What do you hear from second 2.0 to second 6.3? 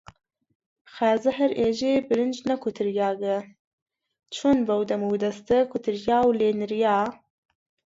برنج نەکوتریاگە، چۆن بەو دەمودەستە کوتریا